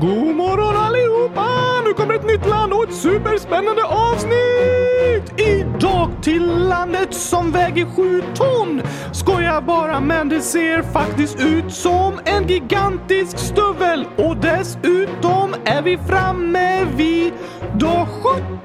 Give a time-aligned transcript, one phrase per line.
[0.00, 1.46] God morgon allihopa!
[1.84, 5.40] Nu kommer ett nytt land och ett superspännande avsnitt!
[5.40, 8.82] Idag till landet som väger sju ton.
[9.12, 14.06] Skojar bara, men det ser faktiskt ut som en gigantisk stövel.
[14.16, 17.32] Och dessutom är vi framme vid
[17.74, 18.06] dag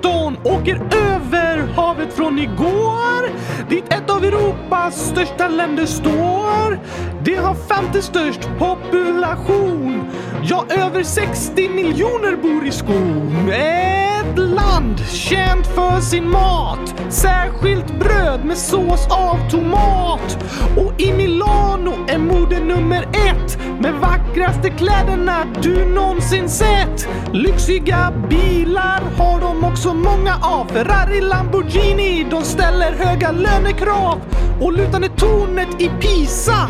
[0.01, 0.37] 17.
[0.43, 3.29] Åker över havet från igår.
[3.69, 6.79] Dit ett av Europas största länder står.
[7.23, 10.11] Det har femte störst population.
[10.43, 13.49] Ja, över 60 miljoner bor i skog.
[13.49, 16.95] Ett land känt för sin mat.
[17.09, 20.37] Särskilt bröd med sås av tomat.
[20.77, 23.57] Och i Milano är mode nummer ett.
[23.79, 27.07] Med vackraste kläderna du någonsin sett.
[27.33, 30.65] Lyxiga bilar har de också många av.
[30.65, 34.21] Ferrari, Lamborghini, de ställer höga lönekrav.
[34.61, 36.69] Och lutande tornet i Pisa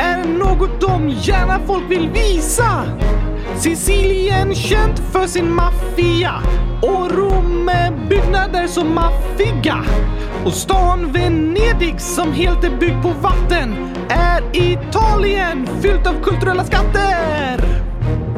[0.00, 2.84] är något de gärna folk vill visa.
[3.56, 6.32] Sicilien känt för sin maffia
[6.82, 9.84] och Rom med byggnader som maffiga.
[10.44, 13.74] Och stan Venedig som helt är byggd på vatten
[14.08, 17.60] är Italien fyllt av kulturella skatter.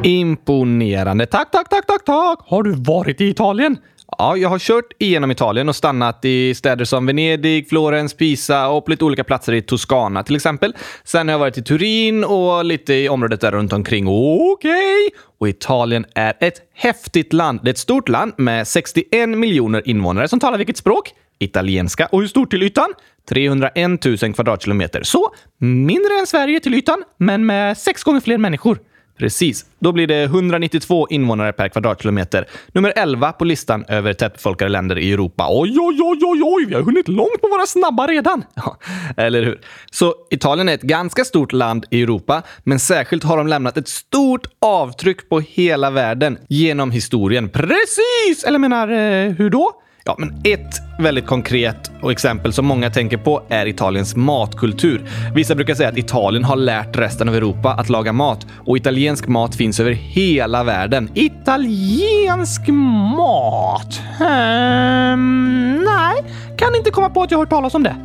[0.03, 1.27] Imponerande.
[1.27, 2.39] Tack, tack, tack, tack, tack.
[2.47, 3.77] Har du varit i Italien?
[4.23, 8.85] Ja, jag har kört igenom Italien och stannat i städer som Venedig, Florens, Pisa och
[8.85, 10.77] på lite olika platser i Toscana till exempel.
[11.05, 14.09] Sen har jag varit i Turin och lite i området där runt omkring.
[14.09, 14.53] Okej!
[14.53, 15.19] Okay.
[15.39, 17.61] Och Italien är ett häftigt land.
[17.63, 21.15] Det är ett stort land med 61 miljoner invånare som talar vilket språk?
[21.39, 22.07] Italienska.
[22.07, 22.93] Och hur stort till ytan?
[23.29, 25.03] 301 000 kvadratkilometer.
[25.03, 28.79] Så mindre än Sverige till ytan, men med sex gånger fler människor.
[29.19, 29.65] Precis.
[29.79, 32.49] Då blir det 192 invånare per kvadratkilometer.
[32.73, 35.47] Nummer 11 på listan över tättbefolkade länder i Europa.
[35.51, 38.45] Oj, oj, oj, oj, oj, vi har hunnit långt på våra snabba redan.
[38.55, 38.77] Ja,
[39.17, 39.61] eller hur?
[39.91, 43.89] Så Italien är ett ganska stort land i Europa, men särskilt har de lämnat ett
[43.89, 47.49] stort avtryck på hela världen genom historien.
[47.49, 48.45] Precis!
[48.47, 49.82] Eller menar, eh, hur då?
[50.05, 55.03] Ja, men ett väldigt konkret och exempel som många tänker på är Italiens matkultur.
[55.35, 59.29] Vissa brukar säga att Italien har lärt resten av Europa att laga mat och italiensk
[59.29, 61.11] mat finns över hela världen.
[61.15, 62.69] Italiensk
[63.17, 64.01] mat?
[64.21, 66.25] Um, nej,
[66.59, 67.97] kan inte komma på att jag hört talas om det.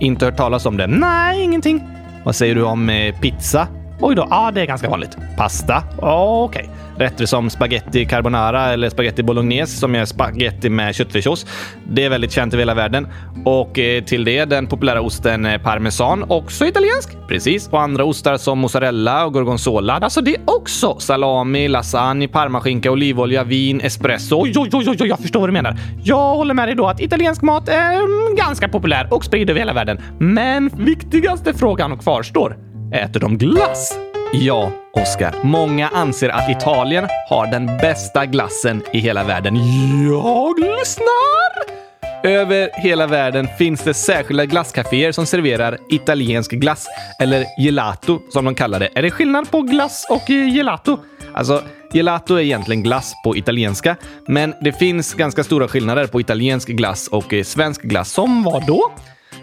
[0.00, 0.86] Inte hört talas om det?
[0.86, 1.88] Nej, ingenting.
[2.24, 3.68] Vad säger du om eh, pizza?
[4.00, 5.16] Oj då, ja det är ganska vanligt.
[5.36, 5.82] Pasta?
[5.98, 6.64] Okej.
[6.64, 6.76] Okay.
[6.98, 11.46] Rätter som spaghetti carbonara eller spaghetti bolognese som är spaghetti med köttfärssås.
[11.88, 13.08] Det är väldigt känt i hela världen.
[13.44, 17.16] Och eh, till det den populära osten eh, parmesan, också italiensk.
[17.28, 17.68] Precis.
[17.68, 19.92] Och andra ostar som mozzarella och gorgonzola.
[19.94, 20.98] Alltså det också.
[20.98, 24.42] Salami, lasagne, parmaskinka, olivolja, vin, espresso.
[24.42, 25.76] Oj, oj, oj, oj, jag förstår vad du menar.
[26.04, 29.60] Jag håller med dig då att italiensk mat är mm, ganska populär och spridd över
[29.60, 30.00] hela världen.
[30.18, 32.65] Men viktigaste frågan kvarstår.
[32.92, 33.98] Äter de glass?
[34.32, 35.34] Ja, Oskar.
[35.42, 39.56] Många anser att Italien har den bästa glassen i hela världen.
[40.08, 41.76] Jag lyssnar!
[42.24, 46.86] Över hela världen finns det särskilda glasscaféer som serverar italiensk glass,
[47.20, 48.88] eller gelato som de kallar det.
[48.94, 50.98] Är det skillnad på glass och gelato?
[51.34, 53.96] Alltså, gelato är egentligen glass på italienska,
[54.28, 58.12] men det finns ganska stora skillnader på italiensk glass och eh, svensk glass.
[58.12, 58.90] Som vad då?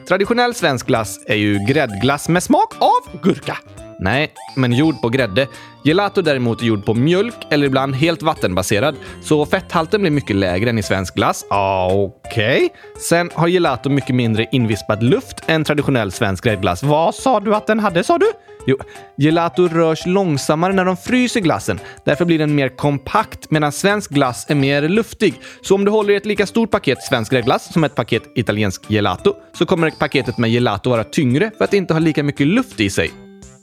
[0.08, 3.58] Traditionell svensk glass är ju gräddglass med smak av gurka.
[4.00, 5.47] Nej, men gjord på grädde.
[5.84, 10.69] Gelato däremot är gjord på mjölk eller ibland helt vattenbaserad, så fetthalten blir mycket lägre
[10.69, 11.46] än i svensk glass.
[11.50, 12.66] Ah, Okej.
[12.66, 12.69] Okay.
[13.09, 16.84] Sen har gelato mycket mindre invispad luft än traditionell svensk gräddglass.
[16.84, 18.31] Vad sa du att den hade, sa du?
[18.66, 18.78] Jo,
[19.18, 21.79] gelato rörs långsammare när de fryser glassen.
[22.06, 25.34] Därför blir den mer kompakt medan svensk glass är mer luftig.
[25.62, 28.90] Så om du håller i ett lika stort paket svensk glass som ett paket italiensk
[28.90, 32.79] gelato så kommer paketet med gelato vara tyngre för att inte ha lika mycket luft
[32.79, 33.12] i sig.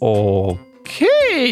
[0.00, 0.60] Okej!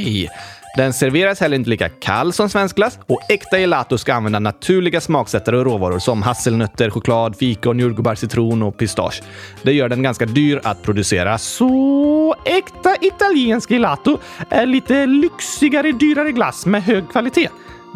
[0.03, 0.29] Okay.
[0.77, 5.01] Den serveras heller inte lika kall som svensk glass och äkta gelato ska använda naturliga
[5.01, 9.23] smaksättare och råvaror som hasselnötter, choklad, fikon, jordgubbar, citron och pistage.
[9.63, 11.39] Det gör den ganska dyr att producera.
[11.39, 14.19] Så äkta italiensk gelato
[14.51, 17.49] är lite lyxigare, dyrare glass med hög kvalitet.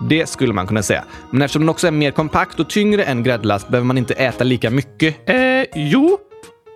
[0.09, 1.05] Det skulle man kunna säga.
[1.31, 4.45] Men eftersom den också är mer kompakt och tyngre än gräddglass behöver man inte äta
[4.45, 5.29] lika mycket.
[5.29, 6.19] Eh, jo.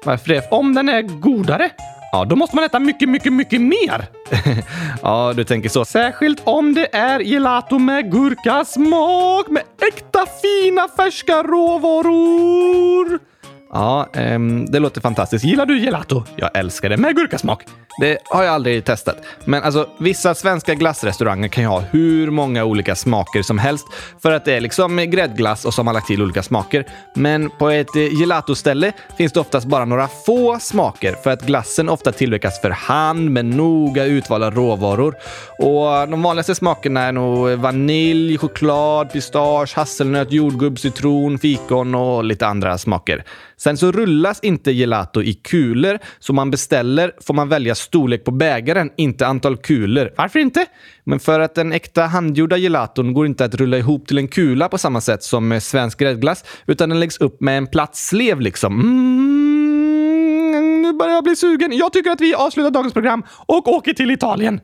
[0.04, 0.48] Varför det?
[0.50, 1.70] Om den är godare?
[2.12, 4.06] Ja, då måste man äta mycket, mycket, mycket mer.
[5.02, 5.84] ja, du tänker så.
[5.84, 13.20] Särskilt om det är gelato med gurkasmak med äkta fina färska råvaror.
[13.72, 15.44] Ja, ehm, det låter fantastiskt.
[15.44, 16.24] Gillar du gelato?
[16.36, 17.64] Jag älskar det med gurkasmak.
[18.00, 19.16] Det har jag aldrig testat.
[19.44, 23.86] Men alltså, vissa svenska glassrestauranger kan ju ha hur många olika smaker som helst
[24.22, 26.86] för att det är liksom gräddglass och som har lagt till olika smaker.
[27.14, 31.88] Men på ett eh, gelatoställe finns det oftast bara några få smaker för att glassen
[31.88, 35.14] ofta tillverkas för hand med noga utvalda råvaror.
[35.58, 42.46] Och de vanligaste smakerna är nog vanilj, choklad, pistage, hasselnöt, jordgubb, citron, fikon och lite
[42.46, 43.24] andra smaker.
[43.58, 48.30] Sen så rullas inte gelato i kulor, så man beställer får man välja storlek på
[48.30, 50.10] bägaren, inte antal kulor.
[50.16, 50.66] Varför inte?
[51.04, 54.68] Men för att den äkta handgjorda gelaton går inte att rulla ihop till en kula
[54.68, 58.40] på samma sätt som med svensk gräddglass, utan den läggs upp med en platt slev
[58.40, 58.80] liksom.
[58.80, 61.76] Mm, nu börjar jag bli sugen.
[61.76, 64.60] Jag tycker att vi avslutar dagens program och åker till Italien.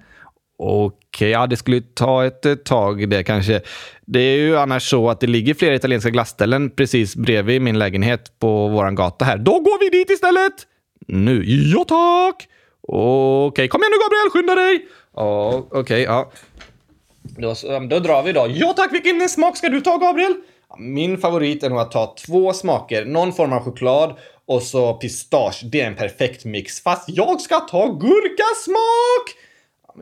[0.59, 3.61] Okej, ja det skulle ta ett tag det kanske.
[4.07, 8.39] Det är ju annars så att det ligger flera italienska glassställen precis bredvid min lägenhet
[8.39, 9.39] på våran gata här.
[9.39, 10.53] Då går vi dit istället!
[11.07, 11.45] Nu?
[11.47, 12.49] Ja tack!
[12.89, 14.89] Okej, kom igen nu Gabriel, skynda dig!
[15.17, 16.33] Ja, okej, ja.
[17.23, 17.55] Då,
[17.91, 18.47] då drar vi då.
[18.51, 20.35] Ja tack, vilken smak ska du ta Gabriel?
[20.79, 24.17] Min favorit är nog att ta två smaker, någon form av choklad
[24.47, 25.61] och så pistage.
[25.65, 26.83] Det är en perfekt mix.
[26.83, 29.42] Fast jag ska ta gurkasmak!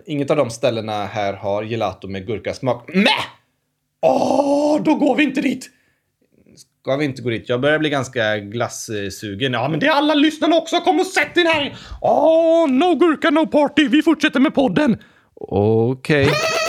[0.06, 2.90] Inget av de ställena här har gelato med gurkasmak.
[2.94, 3.24] Mäh!
[4.02, 5.70] Åh, då går vi inte dit!
[6.82, 7.48] Ska vi inte gå dit?
[7.48, 9.52] Jag börjar bli ganska glassugen.
[9.52, 10.80] Ja, men det är alla lyssnarna också.
[10.80, 11.76] Kom och sätt dig här!
[12.00, 13.88] Åh, no gurka, no party.
[13.88, 14.98] Vi fortsätter med podden.
[15.34, 16.26] Okej.
[16.26, 16.59] Okay.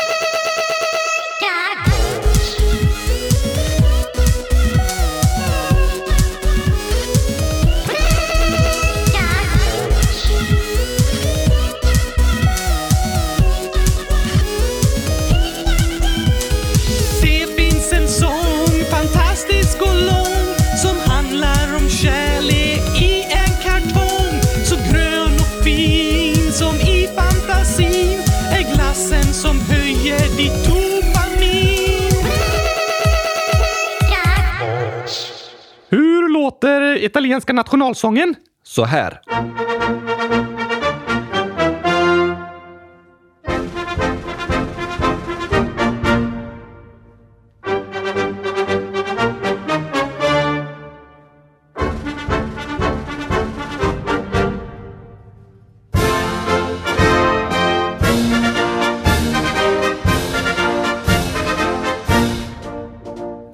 [36.62, 39.22] Låter italienska nationalsången så här.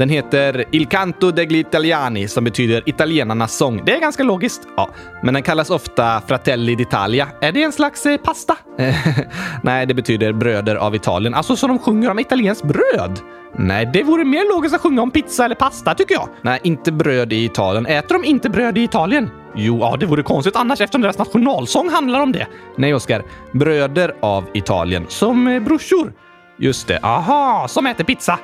[0.07, 3.81] Den heter Il canto degli italiani som betyder italienarnas sång.
[3.85, 4.67] Det är ganska logiskt.
[4.77, 4.89] Ja,
[5.23, 7.27] men den kallas ofta Fratelli d'Italia.
[7.41, 8.57] Är det en slags eh, pasta?
[9.63, 11.33] Nej, det betyder bröder av Italien.
[11.33, 13.19] Alltså så de sjunger om italienskt bröd?
[13.55, 16.29] Nej, det vore mer logiskt att sjunga om pizza eller pasta tycker jag.
[16.41, 17.85] Nej, inte bröd i Italien.
[17.85, 19.29] Äter de inte bröd i Italien?
[19.55, 22.47] Jo, ja, det vore konstigt annars eftersom deras nationalsång handlar om det.
[22.75, 23.23] Nej, Oskar.
[23.51, 25.05] Bröder av Italien.
[25.07, 26.13] Som eh, brorsor.
[26.57, 26.99] Just det.
[27.03, 28.39] Aha, som äter pizza.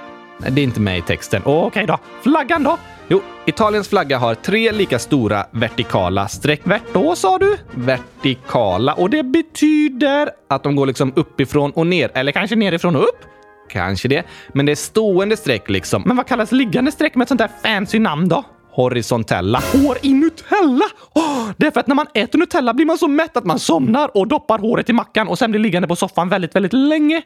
[0.49, 1.41] Det är inte med i texten.
[1.45, 1.97] Okej okay då.
[2.21, 2.77] Flaggan då?
[3.07, 6.61] Jo, Italiens flagga har tre lika stora vertikala streck.
[6.63, 7.57] Vert då, sa du?
[7.71, 8.93] Vertikala.
[8.93, 12.11] Och det betyder att de går liksom uppifrån och ner.
[12.13, 13.25] Eller kanske nerifrån och upp?
[13.69, 14.23] Kanske det.
[14.53, 16.03] Men det är stående streck liksom.
[16.05, 18.43] Men vad kallas liggande streck med ett sånt där fancy namn då?
[18.73, 19.63] horisontella.
[19.73, 20.85] Hår i Nutella!
[21.13, 23.59] Oh, det är för att när man äter Nutella blir man så mätt att man
[23.59, 27.21] somnar och doppar håret i mackan och sen blir liggande på soffan väldigt, väldigt länge.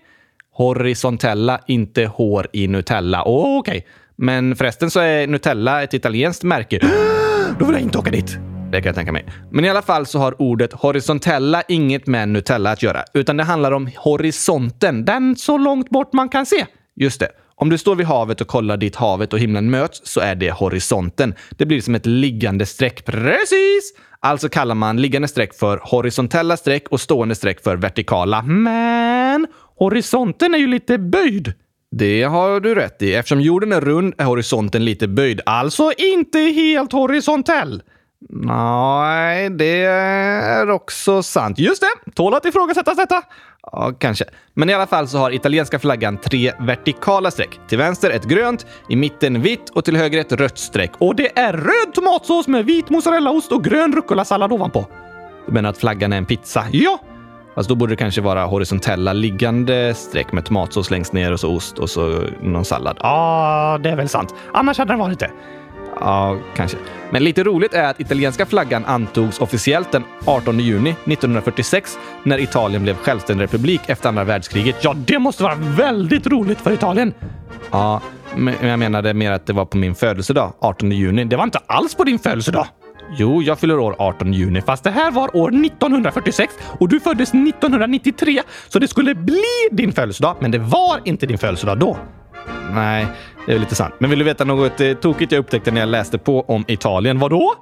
[0.58, 3.24] Horisontella, inte hår i Nutella.
[3.26, 3.90] Oh, Okej, okay.
[4.16, 6.80] men förresten så är Nutella ett italienskt märke.
[7.60, 8.38] Då vill jag inte åka dit.
[8.72, 9.26] Det kan jag tänka mig.
[9.52, 13.44] Men i alla fall så har ordet horisontella inget med Nutella att göra, utan det
[13.44, 16.66] handlar om horisonten, den så långt bort man kan se.
[16.96, 17.30] Just det.
[17.56, 20.52] Om du står vid havet och kollar dit havet och himlen möts så är det
[20.52, 21.36] horisonten.
[21.50, 23.06] Det blir som ett liggande streck.
[23.06, 23.94] Precis!
[24.20, 28.42] Alltså kallar man liggande streck för horisontella streck och stående streck för vertikala.
[28.42, 31.54] Men Horisonten är ju lite böjd.
[31.92, 33.16] Det har du rätt i.
[33.16, 35.42] Eftersom jorden är rund är horisonten lite böjd.
[35.46, 37.84] Alltså inte helt horisontell.
[38.30, 41.60] Nej, det är också sant.
[41.60, 42.12] Just det!
[42.12, 43.22] Tål att ifrågasättas detta.
[43.62, 44.26] Ja, kanske.
[44.54, 47.60] Men i alla fall så har italienska flaggan tre vertikala streck.
[47.68, 50.92] Till vänster ett grönt, i mitten vitt och till höger ett rött streck.
[50.98, 54.86] Och det är röd tomatsås med vit mozzarellaost och grön rucola-sallad ovanpå.
[55.46, 56.66] Du menar att flaggan är en pizza?
[56.72, 57.00] Ja!
[57.58, 61.56] Alltså då borde det kanske vara horisontella liggande streck med tomatsås längst ner och så
[61.56, 62.98] ost och så någon sallad.
[63.00, 64.36] Ja, ah, det är väl sant.
[64.54, 65.32] Annars hade det varit det.
[66.00, 66.78] Ja, kanske.
[67.10, 72.84] Men lite roligt är att italienska flaggan antogs officiellt den 18 juni 1946 när Italien
[72.84, 74.76] blev självständig republik efter andra världskriget.
[74.82, 77.14] Ja, det måste vara väldigt roligt för Italien!
[77.72, 78.02] Ja,
[78.36, 81.24] men jag menade mer att det var på min födelsedag, 18 juni.
[81.24, 82.68] Det var inte alls på din födelsedag!
[83.16, 87.30] Jo, jag fyller år 18 juni, fast det här var år 1946 och du föddes
[87.30, 91.98] 1993, så det skulle bli din födelsedag, men det var inte din födelsedag då.
[92.74, 93.08] Nej,
[93.46, 93.94] det är lite sant.
[94.00, 97.20] Men vill du veta något eh, tokigt jag upptäckte när jag läste på om Italien?
[97.20, 97.54] Vadå?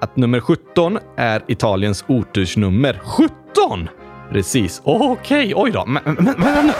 [0.00, 3.00] Att nummer 17 är Italiens otursnummer.
[3.04, 3.88] 17!
[4.32, 4.80] Precis.
[4.84, 5.84] Okej, okay, oj då.
[5.86, 6.72] Men, men, men,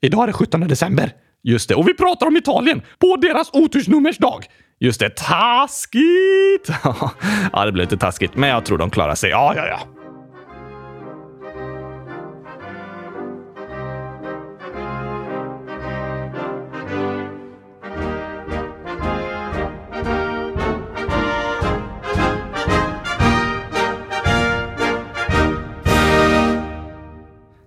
[0.00, 1.12] idag är det 17 december.
[1.42, 1.74] Just det.
[1.74, 4.40] Och vi pratar om Italien på deras otursnummersdag.
[4.80, 5.16] Just det.
[5.16, 6.68] Taskigt!
[7.52, 9.30] ja, det blev lite taskigt, men jag tror de klarar sig.
[9.30, 9.78] Ja, ja, ja.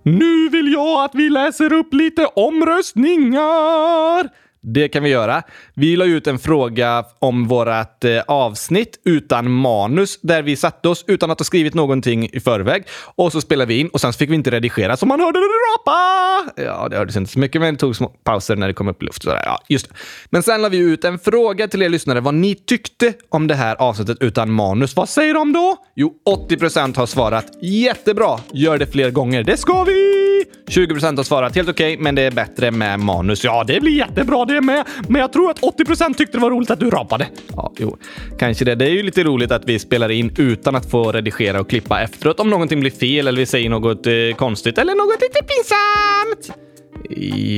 [0.03, 4.29] Nu vill jag att vi läser upp lite omröstningar!
[4.63, 5.43] Det kan vi göra.
[5.73, 11.03] Vi la ut en fråga om vårt eh, avsnitt utan manus där vi satte oss
[11.07, 12.83] utan att ha skrivit någonting i förväg.
[13.15, 15.45] Och så spelade vi in och sen fick vi inte redigera så man hörde det
[15.45, 16.51] rapa!
[16.55, 19.03] Ja, det hördes inte så mycket, men det tog små pauser när det kom upp
[19.03, 19.23] i luft.
[19.23, 19.41] Sådär.
[19.45, 19.95] Ja, just det.
[20.29, 23.55] Men sen la vi ut en fråga till er lyssnare vad ni tyckte om det
[23.55, 24.95] här avsnittet utan manus.
[24.95, 25.77] Vad säger de då?
[25.95, 26.13] Jo,
[26.49, 28.39] 80% har svarat jättebra.
[28.53, 29.43] Gör det fler gånger.
[29.43, 30.21] Det ska vi!
[30.67, 33.43] 20% har svarat helt okej, okay, men det är bättre med manus.
[33.43, 34.87] Ja, det blir jättebra det med.
[35.07, 37.27] Men jag tror att 80% tyckte det var roligt att du rapade.
[37.55, 37.97] Ja, jo,
[38.39, 38.75] kanske det.
[38.75, 42.01] Det är ju lite roligt att vi spelar in utan att få redigera och klippa
[42.01, 46.57] efteråt om någonting blir fel eller vi säger något eh, konstigt eller något lite pinsamt.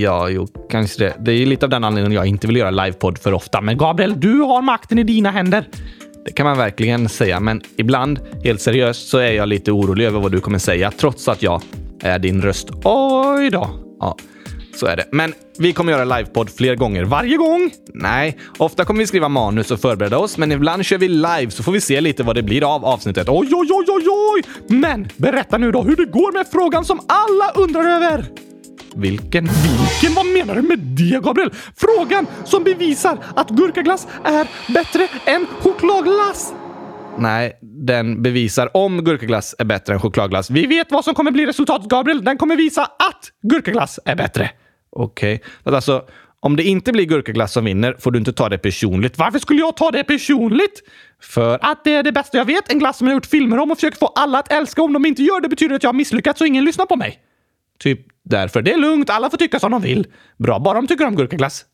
[0.01, 1.13] Ja, jo, kanske det.
[1.19, 3.61] Det är lite av den anledningen jag inte vill göra livepodd för ofta.
[3.61, 5.67] Men Gabriel, du har makten i dina händer.
[6.25, 10.19] Det kan man verkligen säga, men ibland, helt seriöst, så är jag lite orolig över
[10.19, 11.61] vad du kommer säga, trots att jag
[12.01, 12.69] är din röst.
[12.83, 13.69] Oj då.
[13.99, 14.17] Ja,
[14.75, 15.05] så är det.
[15.11, 17.03] Men vi kommer göra livepodd fler gånger.
[17.03, 17.71] Varje gång?
[17.93, 21.63] Nej, ofta kommer vi skriva manus och förbereda oss, men ibland kör vi live så
[21.63, 23.29] får vi se lite vad det blir av avsnittet.
[23.29, 24.43] Oj, oj, oj, oj, oj!
[24.67, 28.25] Men berätta nu då hur det går med frågan som alla undrar över.
[28.95, 29.45] Vilken?
[29.45, 30.13] Vilken?
[30.15, 31.49] Vad menar du med det, Gabriel?
[31.75, 36.53] Frågan som bevisar att gurkaglass är bättre än chokladglass.
[37.17, 40.49] Nej, den bevisar om gurkaglass är bättre än chokladglass.
[40.49, 42.23] Vi vet vad som kommer bli resultatet, Gabriel.
[42.23, 44.51] Den kommer visa att gurkaglass är bättre.
[44.95, 45.41] Okej.
[45.63, 45.75] Okay.
[45.75, 46.05] Alltså,
[46.39, 49.17] om det inte blir gurkaglass som vinner får du inte ta det personligt.
[49.17, 50.83] Varför skulle jag ta det personligt?
[51.21, 52.71] För att det är det bästa jag vet.
[52.71, 54.81] En glass som jag gjort filmer om och försöker få alla att älska.
[54.81, 56.95] Om de inte gör det betyder det att jag har misslyckats och ingen lyssnar på
[56.95, 57.19] mig.
[57.79, 58.61] Typ därför.
[58.61, 59.09] Det är lugnt.
[59.09, 60.07] Alla får tycka som de vill.
[60.37, 61.65] Bra, bara de tycker om gurkaglass.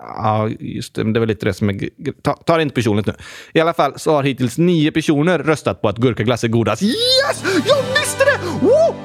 [0.00, 1.12] Ja, just det.
[1.12, 1.90] Det var lite det som är...
[2.22, 3.14] Ta, ta det inte personligt nu.
[3.52, 6.82] I alla fall så har hittills nio personer röstat på att gurkaglass är godast.
[6.82, 7.44] Yes!
[7.66, 7.95] Jag!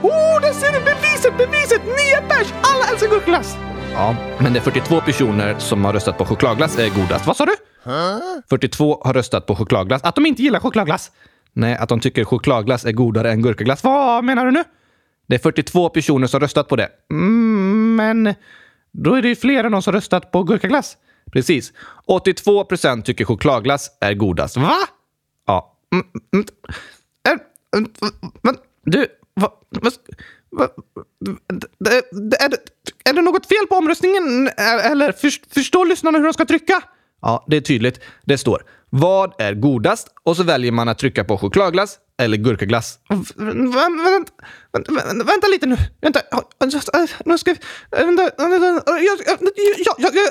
[0.04, 1.38] Oh, där ser du beviset!
[1.38, 1.82] Beviset!
[1.86, 2.54] Nio pers!
[2.62, 3.58] Alla älskar gurkaglass!
[3.94, 7.28] Ja, men det är 42 personer som har röstat på chokladglass är godast.
[7.28, 7.56] Vad sa du?
[7.84, 8.20] Huh?
[8.50, 10.04] 42 har röstat på chokladglass.
[10.04, 11.12] Att de inte gillar chokladglass?
[11.54, 13.84] Nej, att de tycker chokladglass är godare än gurkaglass.
[13.84, 14.64] Vad menar du nu?
[15.28, 16.90] Det är 42 personer som röstat på det.
[17.12, 18.36] Mm, men
[18.92, 20.98] då är det ju fler än de som röstat på gurkaglass.
[21.32, 21.74] Precis.
[22.06, 24.58] 82 procent tycker chokladglass är godast.
[24.58, 24.76] Va?
[25.48, 25.78] Ja.
[25.94, 26.46] Mm, mm,
[27.24, 27.40] är,
[28.42, 29.52] men, du, vad...
[29.70, 29.92] Va,
[30.52, 30.68] va,
[32.40, 32.58] är, det,
[33.10, 34.48] är det något fel på omröstningen?
[34.58, 35.12] Eller
[35.54, 36.84] förstår lyssnarna hur de ska trycka?
[37.22, 38.00] Ja, det är tydligt.
[38.26, 43.00] Det står “Vad är godast?” och så väljer man att trycka på chokladglass eller gurkaglass.
[43.10, 44.32] Vänta,
[44.72, 45.78] vänta, vänta lite nu.
[46.02, 46.20] Vänta.
[47.26, 47.60] Nu ska vi...
[47.92, 48.30] Vänta.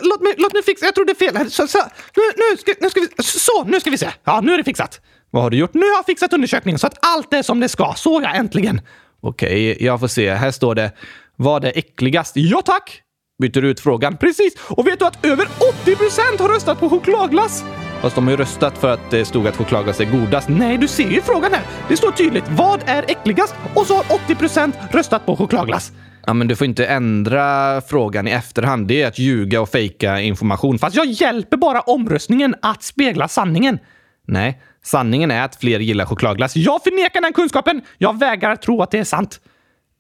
[0.03, 0.85] låt, mig, låt mig fixa.
[0.85, 1.49] Jag tror det är fel här.
[1.49, 1.79] Så, så,
[2.17, 3.23] nu, nu, ska, nu ska vi...
[3.23, 4.11] Så, nu ska vi se.
[4.25, 5.01] Ja, nu är det fixat.
[5.31, 5.75] Vad har du gjort?
[5.75, 7.95] Nu har jag fixat undersökningen så att allt är som det ska.
[7.97, 8.81] Så ja, äntligen.
[9.21, 10.35] Okej, jag får se.
[10.35, 10.93] Här står det
[11.37, 13.03] “Vad är äckligast?” Ja, tack!
[13.43, 14.17] Byter ut frågan.
[14.17, 14.55] Precis!
[14.69, 15.47] Och vet du att över
[15.85, 17.65] 80% har röstat på chokladglass?
[18.01, 20.49] Fast de har ju röstat för att det stod att chokladglass är godast.
[20.49, 21.63] Nej, du ser ju frågan här.
[21.89, 22.45] Det står tydligt.
[22.49, 23.55] Vad är äckligast?
[23.75, 25.93] Och så har 80% röstat på chokladglass.
[26.27, 28.89] Ja, men du får inte ändra frågan i efterhand.
[28.89, 30.79] Det är att ljuga och fejka information.
[30.79, 33.79] Fast jag hjälper bara omröstningen att spegla sanningen.
[34.27, 36.57] Nej, sanningen är att fler gillar chokladglass.
[36.57, 37.83] Jag förnekar den kunskapen!
[37.99, 39.41] Jag vägrar tro att det är sant.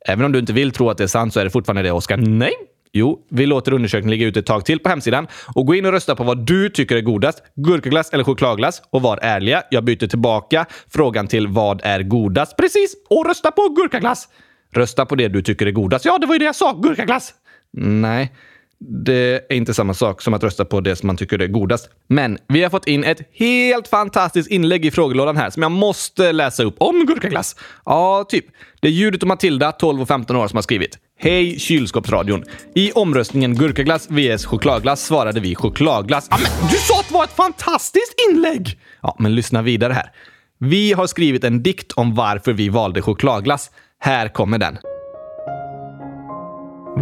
[0.07, 1.93] Även om du inte vill tro att det är sant så är det fortfarande det,
[1.93, 2.17] Oskar.
[2.17, 2.53] Nej,
[2.93, 5.93] Jo, vi låter undersökningen ligga ute ett tag till på hemsidan och gå in och
[5.93, 7.43] rösta på vad du tycker är godast.
[7.55, 8.83] Gurkaglass eller chokladglass?
[8.91, 9.62] Och var ärliga.
[9.71, 12.57] Jag byter tillbaka frågan till vad är godast?
[12.57, 12.95] Precis!
[13.11, 14.29] Och rösta på gurkaglass!
[14.73, 16.05] Rösta på det du tycker är godast.
[16.05, 16.73] Ja, det var ju det jag sa.
[16.73, 17.35] Gurkaglass!
[17.73, 18.33] Nej,
[18.85, 21.91] det är inte samma sak som att rösta på det som man tycker är godast.
[22.09, 26.33] Men vi har fått in ett helt fantastiskt inlägg i frågelådan här som jag måste
[26.33, 26.75] läsa upp.
[26.79, 27.57] Om gurkaglass?
[27.85, 28.45] Ja, typ.
[28.81, 30.99] Det är Judith och Matilda, 12 och 15 år, som har skrivit.
[31.19, 32.45] Hej kylskåpsradion!
[32.75, 36.29] I omröstningen gurkaglass vs chokladglass svarade vi chokladglass.
[36.31, 38.79] Ja, men du sa att det var ett fantastiskt inlägg!
[39.03, 40.13] Ja, men lyssna vidare här.
[40.59, 43.71] Vi har skrivit en dikt om varför vi valde chokladglass.
[43.99, 44.79] Här kommer den.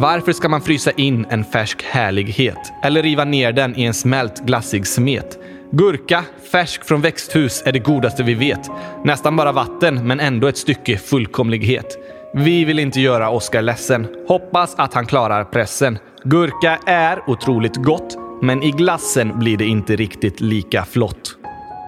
[0.00, 2.72] Varför ska man frysa in en färsk härlighet?
[2.82, 5.38] Eller riva ner den i en smält glassig smet?
[5.70, 8.70] Gurka, färsk från växthus, är det godaste vi vet.
[9.04, 11.98] Nästan bara vatten, men ändå ett stycke fullkomlighet.
[12.34, 14.06] Vi vill inte göra Oskar ledsen.
[14.28, 15.98] Hoppas att han klarar pressen.
[16.24, 21.36] Gurka är otroligt gott, men i glassen blir det inte riktigt lika flott.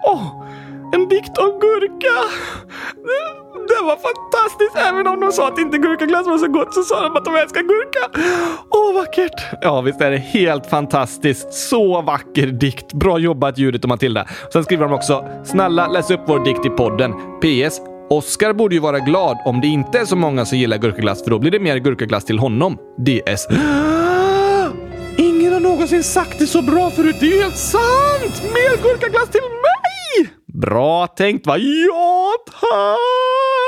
[0.07, 0.47] Åh,
[0.95, 2.31] en dikt om gurka!
[3.71, 4.77] Det, var fantastiskt!
[4.77, 7.37] Även om de sa att inte gurkaglass var så gott så sa de att de
[7.37, 8.21] älskar gurka.
[8.71, 9.45] Åh, vackert!
[9.61, 11.53] Ja, visst är det helt fantastiskt.
[11.53, 12.93] Så vacker dikt.
[12.93, 14.27] Bra jobbat Judith och Matilda.
[14.53, 17.12] Sen skriver de också “Snälla läs upp vår dikt i podden.
[17.12, 17.81] PS.
[18.11, 21.31] Oskar borde ju vara glad om det inte är så många som gillar gurkaglass för
[21.31, 22.79] då blir det mer gurkaglass till honom.
[22.99, 23.47] DS.
[25.17, 27.17] Ingen har någonsin sagt det så bra förut.
[27.21, 28.43] Det är ju helt sant!
[28.43, 30.31] Mer gurkaglass till mig!
[30.61, 31.59] Bra tänkt va?
[31.59, 33.60] Ja, tack!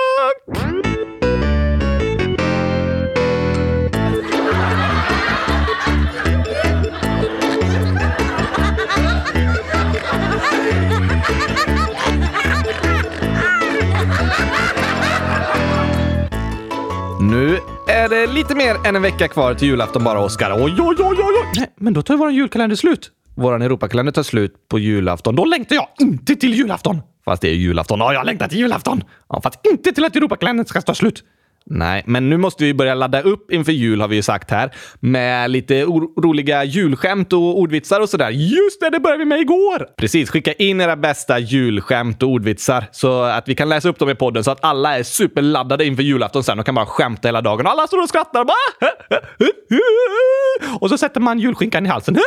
[17.33, 17.59] Nu
[17.89, 20.53] är det lite mer än en vecka kvar till julafton bara, Oskar.
[20.53, 21.53] Oj, oj, oj, oj!
[21.57, 23.11] Nej, men då tar ju vår julkalender slut.
[23.35, 25.37] Vår Europakalender tar slut på julafton.
[25.37, 27.01] Då längtar jag inte till julafton!
[27.25, 27.99] Fast det är julafton.
[27.99, 29.05] Ja, jag längtar till julafton!
[29.29, 31.25] Ja, fast inte till att Europakalendern ska ta slut.
[31.67, 34.71] Nej, men nu måste vi börja ladda upp inför jul har vi ju sagt här.
[35.01, 38.31] Med lite roliga julskämt och ordvitsar och sådär.
[38.31, 39.87] Just det, det började vi med igår!
[39.97, 44.11] Precis, skicka in era bästa julskämt och ordvitsar så att vi kan läsa upp dem
[44.11, 47.41] i podden så att alla är superladdade inför julafton sen och kan bara skämta hela
[47.41, 47.67] dagen.
[47.67, 48.55] Och alla står och skrattar bara.
[48.81, 52.17] Ah, ah, ah, och så sätter man julskinkan i halsen.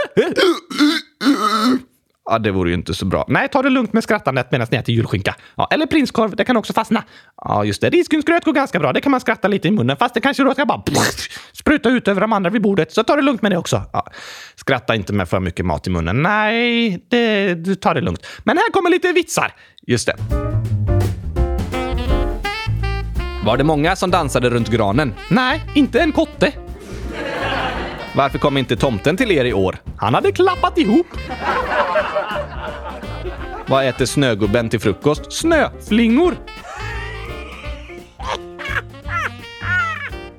[2.29, 3.25] Ja, det vore ju inte så bra.
[3.27, 5.35] Nej, ta det lugnt med skrattandet medan ni äter julskinka.
[5.55, 7.03] Ja, eller prinskorv, det kan också fastna.
[7.37, 7.89] Ja, just det.
[7.89, 8.93] Risgrynsgröt går ganska bra.
[8.93, 10.83] Det kan man skratta lite i munnen, fast det kanske då ska bara
[11.53, 12.91] spruta ut över de andra vid bordet.
[12.91, 13.81] Så ta det lugnt med det också.
[13.93, 14.07] Ja,
[14.55, 16.23] skratta inte med för mycket mat i munnen.
[16.23, 18.27] Nej, det, ta det lugnt.
[18.43, 19.53] Men här kommer lite vitsar.
[19.87, 20.15] Just det.
[23.45, 25.13] Var det många som dansade runt granen?
[25.29, 26.53] Nej, inte en kotte.
[28.15, 29.77] Varför kom inte tomten till er i år?
[29.97, 31.07] Han hade klappat ihop.
[33.67, 35.33] Vad äter snögubben till frukost?
[35.33, 36.35] Snöflingor.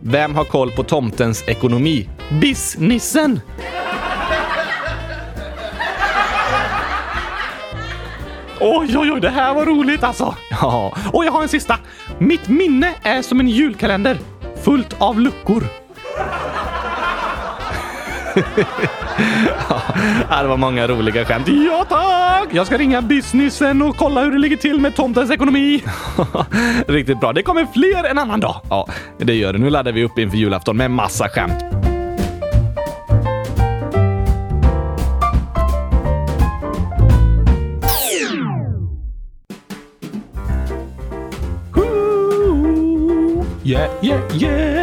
[0.00, 2.08] Vem har koll på tomtens ekonomi?
[2.40, 3.40] Bissnissen!
[8.60, 10.34] Oj, oj, oj, det här var roligt alltså.
[10.50, 11.78] Ja, och jag har en sista.
[12.18, 14.18] Mitt minne är som en julkalender.
[14.62, 15.85] Fullt av luckor.
[20.30, 21.48] ja, det var många roliga skämt.
[21.48, 22.48] Ja tack!
[22.54, 25.84] Jag ska ringa businessen och kolla hur det ligger till med tomtens ekonomi.
[26.88, 27.32] Riktigt bra.
[27.32, 28.60] Det kommer fler en annan dag.
[28.70, 29.58] Ja, det gör det.
[29.58, 31.64] Nu laddar vi upp inför julafton med massa skämt.
[43.66, 44.75] Yeah, yeah, yeah!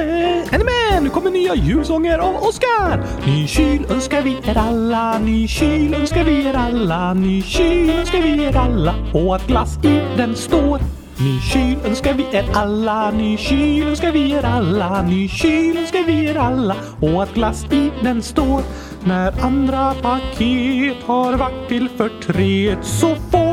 [1.03, 3.03] Nu kommer nya julsånger av Oskar!
[3.27, 8.21] Ny kyl önskar vi er alla, ny kyl önskar vi er alla, ny kyl önskar
[8.21, 10.79] vi er alla och att glass i den står.
[11.19, 16.03] Ny kyl önskar vi er alla, ny kyl önskar vi er alla, ny kyl önskar
[16.07, 18.61] vi er alla och att glass i den står.
[19.03, 23.52] När andra paket har varit till förtret så får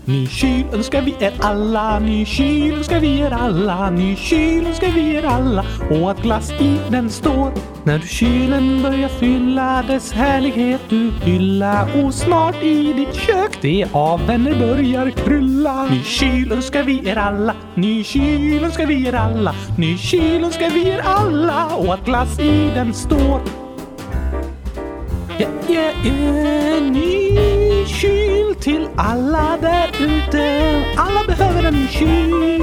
[0.11, 4.91] Ny kyl önskar vi er alla, ny kyl önskar vi er alla, ny kyl önskar
[4.91, 7.51] vi er alla och att glass i den står.
[7.83, 14.27] När kylen börjar fylla dess härlighet du hylla och snart i ditt kök det av
[14.27, 15.85] vänner börjar krylla.
[15.85, 20.69] Ny kyl önskar vi er alla, ny kyl önskar vi er alla, ny kyl önskar
[20.69, 23.41] vi er alla och att glass i den står.
[25.39, 30.83] Yeah, yeah, yeah, ny kyl till alla där ute.
[30.97, 32.61] Alla behöver en kyl.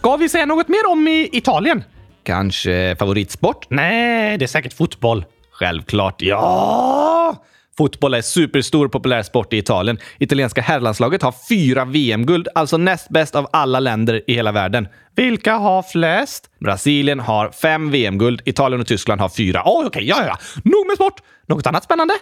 [0.00, 1.84] Ska vi säga något mer om i Italien?
[2.22, 3.66] Kanske favoritsport?
[3.70, 5.24] Nej, det är säkert fotboll.
[5.52, 6.22] Självklart.
[6.22, 7.44] Ja!
[7.76, 9.98] Fotboll är superstor populär sport i Italien.
[10.18, 14.88] Italienska herrlandslaget har fyra VM-guld, alltså näst bäst av alla länder i hela världen.
[15.16, 16.50] Vilka har flest?
[16.60, 19.62] Brasilien har fem VM-guld, Italien och Tyskland har fyra.
[19.64, 20.38] Oj, okej, okay, ja, ja.
[20.64, 21.20] Nog med sport.
[21.46, 22.14] Något annat spännande?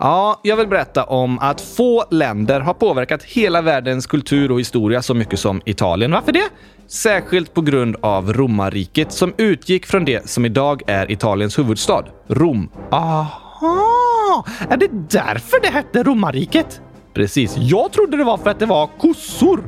[0.00, 5.02] Ja, jag vill berätta om att få länder har påverkat hela världens kultur och historia
[5.02, 6.10] så mycket som Italien.
[6.10, 6.48] Varför det?
[6.86, 12.70] Särskilt på grund av romarriket som utgick från det som idag är Italiens huvudstad, Rom.
[12.90, 14.44] Aha!
[14.68, 16.80] Är det därför det hette romarriket?
[17.14, 17.56] Precis.
[17.56, 19.64] Jag trodde det var för att det var kossor.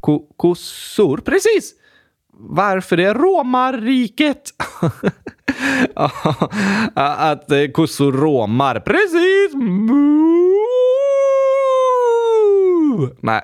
[0.00, 1.16] Ko kossor?
[1.16, 1.74] Precis!
[2.42, 3.14] Varför det?
[3.14, 4.42] Romarriket!
[6.94, 8.80] att eh, kossor romar.
[8.80, 9.54] Precis!
[13.20, 13.42] Nej,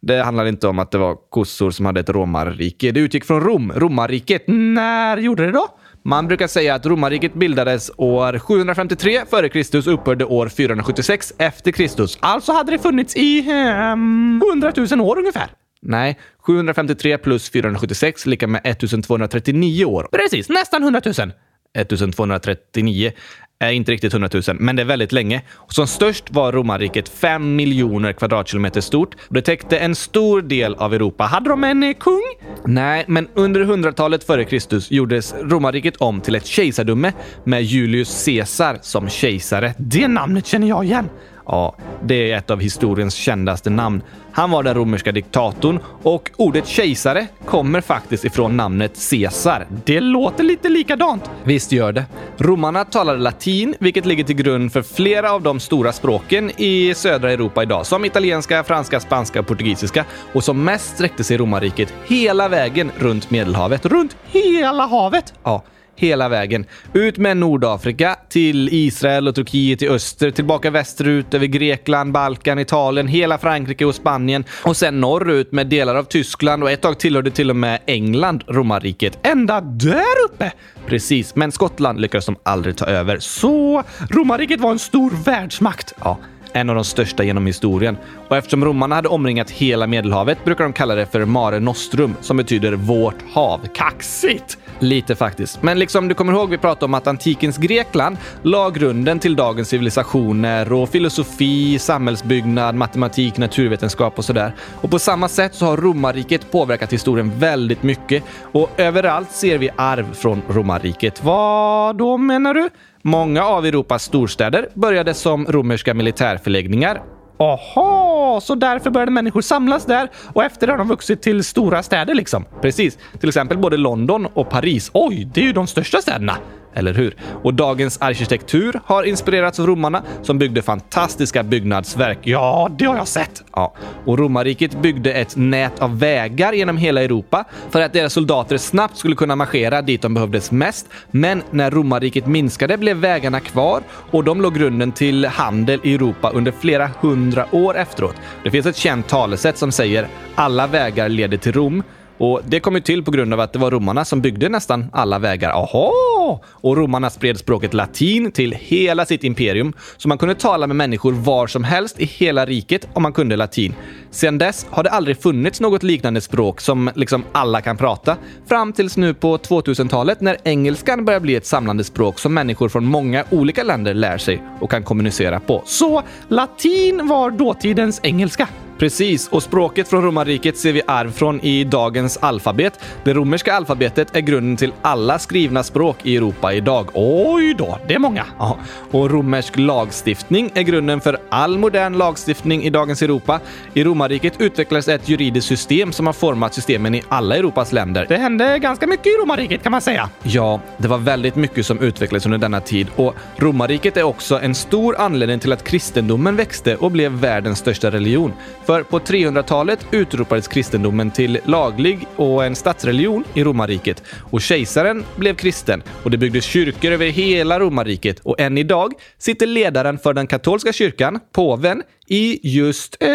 [0.00, 2.92] det handlar inte om att det var kossor som hade ett romarrike.
[2.92, 4.44] Det utgick från Rom, romarriket.
[4.46, 5.68] När gjorde det då?
[6.04, 9.76] Man brukar säga att romarriket bildades år 753 f.Kr.
[9.76, 12.18] och upphörde år 476 efter Kristus.
[12.20, 15.50] Alltså hade det funnits i eh, 100 000 år ungefär.
[15.82, 20.08] Nej, 753 plus 476 lika med 1239 år.
[20.12, 21.32] Precis, nästan 100 000.
[21.74, 23.12] 1239
[23.58, 25.42] är inte riktigt 100 000, men det är väldigt länge.
[25.52, 30.74] Och som störst var romarriket 5 miljoner kvadratkilometer stort och det täckte en stor del
[30.74, 31.24] av Europa.
[31.24, 32.22] Hade de en eh, kung?
[32.66, 37.12] Nej, men under 100-talet före Kristus gjordes romarriket om till ett kejsardöme
[37.44, 39.74] med Julius Caesar som kejsare.
[39.78, 41.08] Det namnet känner jag igen.
[41.46, 44.02] Ja, det är ett av historiens kändaste namn.
[44.32, 49.66] Han var den romerska diktatorn och ordet kejsare kommer faktiskt ifrån namnet Caesar.
[49.84, 51.30] Det låter lite likadant.
[51.44, 52.04] Visst gör det.
[52.36, 57.32] Romarna talade latin, vilket ligger till grund för flera av de stora språken i södra
[57.32, 62.48] Europa idag, som italienska, franska, spanska och portugisiska och som mest sträckte sig romarriket hela
[62.48, 63.86] vägen runt Medelhavet.
[63.86, 65.34] Runt hela havet?
[65.42, 65.62] Ja
[66.02, 66.66] hela vägen.
[66.92, 73.08] Ut med Nordafrika till Israel och Turkiet i öster, tillbaka västerut över Grekland, Balkan, Italien,
[73.08, 77.30] hela Frankrike och Spanien och sen norrut med delar av Tyskland och ett tag tillhörde
[77.30, 79.18] till och med England romarriket.
[79.22, 80.52] Ända där uppe!
[80.86, 83.18] Precis, men Skottland lyckades de aldrig ta över.
[83.18, 85.94] Så romarriket var en stor världsmakt?
[86.00, 86.18] Ja
[86.52, 87.96] en av de största genom historien.
[88.28, 92.36] Och eftersom romarna hade omringat hela Medelhavet brukar de kalla det för Mare Nostrum, som
[92.36, 93.60] betyder vårt hav.
[93.74, 94.58] Kaxigt!
[94.78, 95.62] Lite faktiskt.
[95.62, 99.68] Men liksom du kommer ihåg, vi pratade om att antikens Grekland la grunden till dagens
[99.68, 104.54] civilisationer och filosofi, samhällsbyggnad, matematik, naturvetenskap och sådär.
[104.80, 109.70] Och på samma sätt så har romarriket påverkat historien väldigt mycket och överallt ser vi
[109.76, 111.24] arv från romarriket.
[111.24, 112.68] Vad då menar du?
[113.02, 117.02] Många av Europas storstäder började som romerska militärförläggningar.
[117.38, 121.82] Aha, så därför började människor samlas där och efter det har de vuxit till stora
[121.82, 122.44] städer liksom?
[122.60, 122.98] Precis.
[123.20, 124.90] Till exempel både London och Paris.
[124.94, 126.36] Oj, det är ju de största städerna.
[126.74, 127.16] Eller hur?
[127.42, 132.18] Och dagens arkitektur har inspirerats av romarna som byggde fantastiska byggnadsverk.
[132.22, 133.42] Ja, det har jag sett.
[133.52, 138.56] Ja, och romarriket byggde ett nät av vägar genom hela Europa för att deras soldater
[138.56, 140.86] snabbt skulle kunna marschera dit de behövdes mest.
[141.10, 146.30] Men när romarriket minskade blev vägarna kvar och de låg grunden till handel i Europa
[146.30, 148.16] under flera hundra år efteråt.
[148.44, 151.82] Det finns ett känt talesätt som säger “alla vägar leder till Rom”
[152.22, 154.86] Och det kom ju till på grund av att det var romarna som byggde nästan
[154.92, 155.50] alla vägar.
[155.50, 156.40] Aha!
[156.46, 161.12] Och romarna spred språket latin till hela sitt imperium, så man kunde tala med människor
[161.12, 163.74] var som helst i hela riket om man kunde latin.
[164.10, 168.72] Sedan dess har det aldrig funnits något liknande språk som liksom alla kan prata, fram
[168.72, 173.24] tills nu på 2000-talet när engelskan börjar bli ett samlande språk som människor från många
[173.30, 175.62] olika länder lär sig och kan kommunicera på.
[175.66, 178.48] Så latin var dåtidens engelska?
[178.82, 182.80] Precis, och språket från romarriket ser vi arv från i dagens alfabet.
[183.04, 186.88] Det romerska alfabetet är grunden till alla skrivna språk i Europa idag.
[186.94, 188.24] Oj då, det är många.
[188.38, 188.58] Ja.
[188.90, 193.40] Och romersk lagstiftning är grunden för all modern lagstiftning i dagens Europa.
[193.74, 198.06] I romarriket utvecklades ett juridiskt system som har format systemen i alla Europas länder.
[198.08, 200.08] Det hände ganska mycket i romarriket kan man säga.
[200.22, 204.54] Ja, det var väldigt mycket som utvecklades under denna tid och romarriket är också en
[204.54, 208.32] stor anledning till att kristendomen växte och blev världens största religion.
[208.71, 215.04] För för på 300-talet utropades kristendomen till laglig och en statsreligion i romarriket och kejsaren
[215.16, 220.14] blev kristen och det byggdes kyrkor över hela romarriket och än idag sitter ledaren för
[220.14, 222.96] den katolska kyrkan, påven, i just...
[223.00, 223.08] Eh,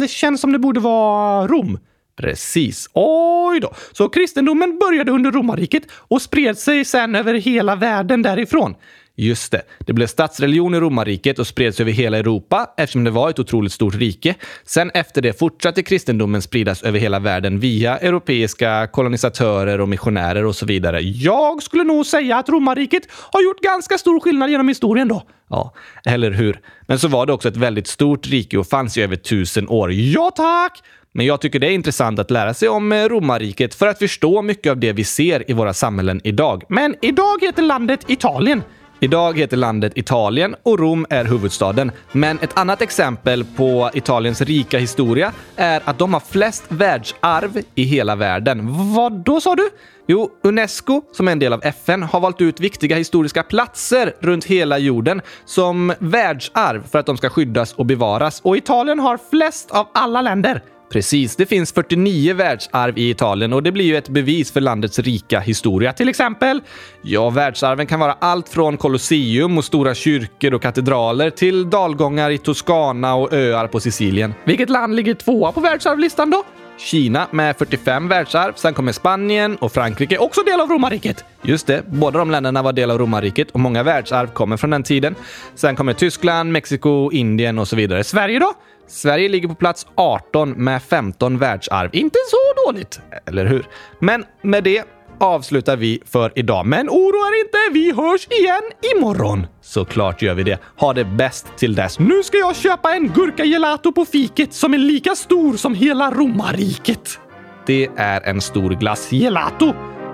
[0.00, 1.78] det känns som det borde vara Rom.
[2.16, 2.90] Precis.
[2.92, 3.72] Oj då!
[3.92, 8.74] Så kristendomen började under romarriket och spred sig sen över hela världen därifrån.
[9.16, 9.62] Just det.
[9.78, 13.72] Det blev statsreligion i romarriket och spreds över hela Europa eftersom det var ett otroligt
[13.72, 14.34] stort rike.
[14.64, 20.56] Sen efter det fortsatte kristendomen spridas över hela världen via europeiska kolonisatörer och missionärer och
[20.56, 21.00] så vidare.
[21.00, 25.22] Jag skulle nog säga att romarriket har gjort ganska stor skillnad genom historien då.
[25.50, 25.74] Ja,
[26.06, 26.60] eller hur?
[26.86, 29.92] Men så var det också ett väldigt stort rike och fanns i över tusen år.
[29.92, 30.82] Ja, tack!
[31.12, 34.42] Men jag tycker det är intressant att lära sig om eh, romarriket för att förstå
[34.42, 36.62] mycket av det vi ser i våra samhällen idag.
[36.68, 38.62] Men idag heter landet Italien.
[39.04, 41.92] Idag heter landet Italien och Rom är huvudstaden.
[42.12, 47.82] Men ett annat exempel på Italiens rika historia är att de har flest världsarv i
[47.82, 48.60] hela världen.
[48.94, 49.68] Vad då sa du?
[50.06, 54.44] Jo, Unesco, som är en del av FN, har valt ut viktiga historiska platser runt
[54.44, 58.40] hela jorden som världsarv för att de ska skyddas och bevaras.
[58.40, 60.62] Och Italien har flest av alla länder.
[60.94, 64.98] Precis, det finns 49 världsarv i Italien och det blir ju ett bevis för landets
[64.98, 65.92] rika historia.
[65.92, 66.60] Till exempel?
[67.02, 72.38] Ja, världsarven kan vara allt från Colosseum och stora kyrkor och katedraler till dalgångar i
[72.38, 74.34] Toscana och öar på Sicilien.
[74.44, 76.44] Vilket land ligger tvåa på världsarvlistan då?
[76.78, 78.52] Kina med 45 världsarv.
[78.56, 81.24] Sen kommer Spanien och Frankrike, också del av romarriket.
[81.42, 84.82] Just det, båda de länderna var del av romarriket och många världsarv kommer från den
[84.82, 85.14] tiden.
[85.54, 88.04] Sen kommer Tyskland, Mexiko, Indien och så vidare.
[88.04, 88.52] Sverige då?
[88.86, 91.90] Sverige ligger på plats 18 med 15 världsarv.
[91.92, 93.66] Inte så dåligt, eller hur?
[93.98, 94.84] Men med det
[95.18, 96.66] avslutar vi för idag.
[96.66, 98.62] Men oroa er inte, vi hörs igen
[98.96, 99.46] imorgon.
[99.62, 100.58] Såklart gör vi det.
[100.76, 101.98] Ha det bäst till dess.
[101.98, 107.18] Nu ska jag köpa en gurka på fiket som är lika stor som hela romarriket.
[107.66, 109.72] Det är en stor glass gelato.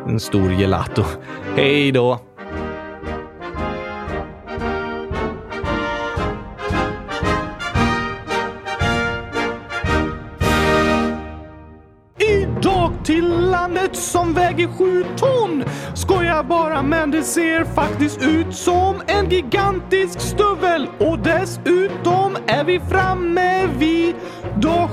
[0.08, 1.04] En stor gelato.
[1.56, 2.29] Hej då!
[13.10, 15.64] Till landet som väger sju ton.
[15.94, 22.80] Skojar bara men det ser faktiskt ut som en gigantisk stövel och dessutom är vi
[22.80, 24.14] framme vid
[24.56, 24.88] dag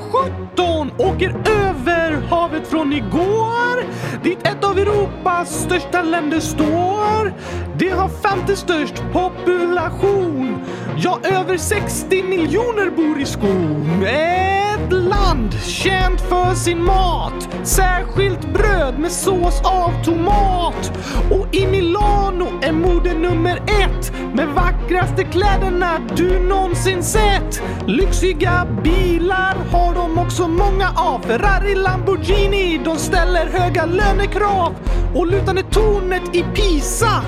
[0.56, 0.91] 17.
[0.97, 3.84] Åker över havet från igår
[4.23, 7.34] dit ett av Europas största länder står.
[7.77, 10.58] Det har femte störst population.
[10.97, 14.03] Ja, över 60 miljoner bor i skon.
[14.03, 17.49] Eh, ett land känt för sin mat.
[17.63, 20.91] Särskilt bröd med sås av tomat.
[21.31, 27.61] Och i Milano är mode nummer ett med vackraste kläderna du någonsin sett.
[27.87, 31.19] Lyxiga bilar har de också många av.
[31.19, 34.75] Ferrari, Lamborghini, de ställer höga lönekrav.
[35.15, 37.23] Och lutande tornet i Pisa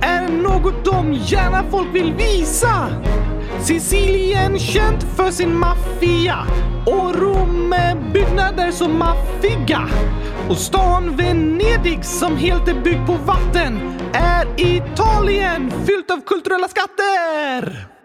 [0.00, 2.88] är något de gärna folk vill visa.
[3.62, 6.46] Sicilien känt för sin maffia
[6.86, 9.88] och Rom med byggnader som maffiga.
[10.48, 13.78] Och stan Venedig som helt är byggd på vatten
[14.12, 17.95] är Italien fyllt av kulturella skatter!